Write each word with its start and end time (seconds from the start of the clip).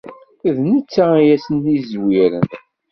D 0.55 0.57
netta 0.71 1.05
i 1.19 1.23
asen-izewwiren. 1.35 2.47